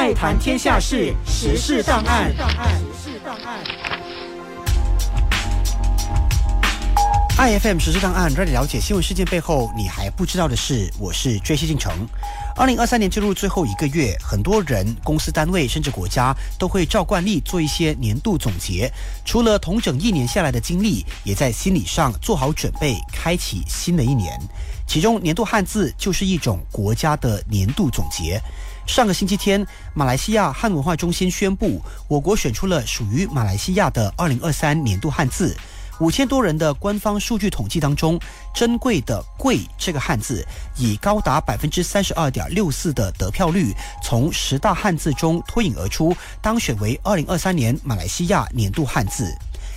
[0.00, 2.32] 爱谈天下事，时事档案。
[7.40, 10.92] iFM 实时档案，让你了解新闻事件背后你还不知道的事。
[10.98, 12.06] 我是追西进程。
[12.54, 18.92] 二零二三年进入最后一个月，很多人、公司单位甚至国家都会照惯例做一些年度总结。
[19.24, 24.38] 除了同整一年下来的经历，也在心理上做好准备，开启新的一年。
[24.86, 28.38] 其中，年度汉字就是一种国家的年度总结。
[28.86, 35.56] 上个星期天，马来西亚汉文化中心宣布，我国选出了属于马来西亚的二零二三年度汉字。
[36.00, 38.18] 五千多人的官方数据统计当中，
[38.54, 40.42] 珍贵的“贵”这个汉字
[40.76, 49.30] 以高达百分之三十二点六四的得票率，从十大汉字中脱颖而出，当选为二零二三年马来西亚年度汉字。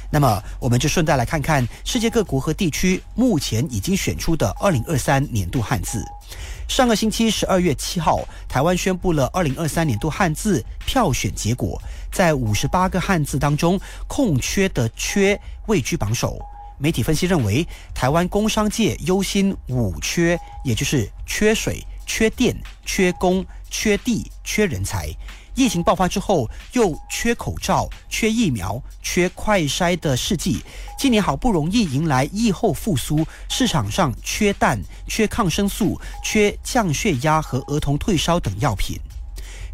[0.09, 6.01] 那么，我们就顺带来看看世界各国和地区目前已经选出的二零二三年度汉字。
[6.67, 11.79] 上个星期十二月七号，台湾宣布了二零二三年度汉字票选结果，
[12.11, 16.39] 在五十八个汉字当中，空缺的“缺”位居榜首。
[16.79, 25.09] 媒体分析认为，台湾工商界忧心五缺，也就是缺水、缺电、缺工、缺地、缺人才。
[25.55, 30.61] 疫情爆发之后，又缺口罩、缺疫苗、缺快筛的试剂。
[30.97, 38.99] 今年好不容易迎来疫后复苏，市场上缺氮、缺抗生素、缺降血压和儿童退烧等药品。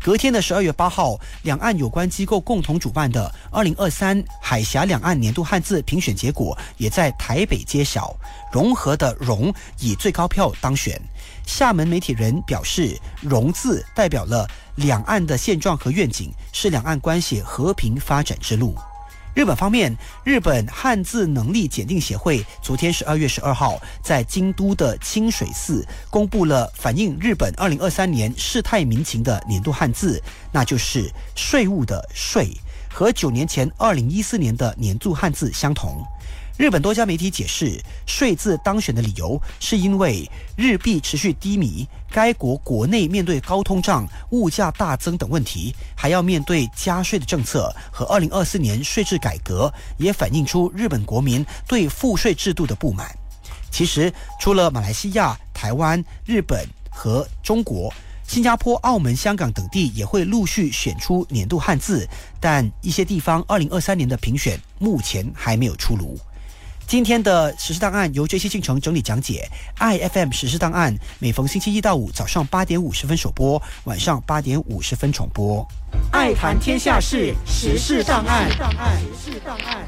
[0.01, 8.15] 隔天的十二月八号，两岸有关机构共同主办的二零二三海峡两岸年度汉字评选结果也在台北揭晓。
[8.51, 10.99] 融合的“融”以最高票当选。
[11.45, 18.75] 厦门媒体人表示，“融”字代表了两岸的现状和愿景，是两岸关系和平发展之路。
[19.39, 19.95] 日本方面，
[20.25, 32.51] 日本汉字能力检定协会昨天十二月十二号在京都的清水寺公布了反映日本二零二三年世态民情的年度汉字，那就是“税务”的“税”，
[32.91, 36.03] 和九年前二零一四年的年度汉字相同。
[36.59, 53.09] 日本多家媒体解释，税字当选的理由是因为日币持续低迷，该国国内面对高通胀、物价大增等问题，还要面对加税的政策和二零二四年税制改革，也反映出日本国民对赋税制度的不满。
[53.71, 57.89] 其实，除了马来西亚、台湾、日本和中国，
[58.27, 62.05] 新加坡、澳门、香港等地也会陆续选出年度汉字，
[62.37, 66.19] 但一些地方二零二三年的评选目前还没有出炉。
[66.89, 75.63] 今天的实事档案由 J C 进程整理讲解，I F M 实事档案每逢星期一到五早上八点五十分首播，晚上八点五十分重播。
[76.11, 78.49] 爱谈天下事，时事档案。
[78.49, 79.87] 时事档案。